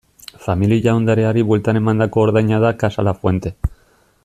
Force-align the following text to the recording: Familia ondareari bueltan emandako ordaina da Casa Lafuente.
Familia 0.45 0.95
ondareari 0.99 1.43
bueltan 1.51 1.79
emandako 1.81 2.23
ordaina 2.29 2.61
da 2.65 2.73
Casa 2.85 3.07
Lafuente. 3.11 3.55